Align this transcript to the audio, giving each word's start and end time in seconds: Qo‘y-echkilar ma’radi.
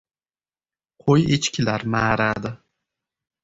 Qo‘y-echkilar 1.03 1.87
ma’radi. 1.97 2.55